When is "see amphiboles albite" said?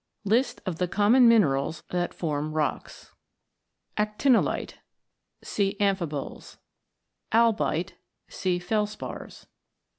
5.43-7.93